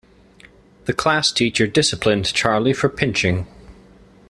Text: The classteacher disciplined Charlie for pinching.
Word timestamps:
The 0.85 0.93
classteacher 0.93 1.67
disciplined 1.71 2.25
Charlie 2.33 2.73
for 2.73 2.89
pinching. 2.89 3.45